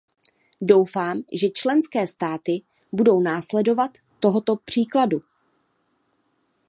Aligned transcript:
Doufám, 0.61 1.21
že 1.33 1.49
členské 1.49 2.07
státy 2.07 2.61
budou 2.93 3.21
následovat 3.21 3.91
tohoto 4.19 4.55
příkladu. 4.55 5.21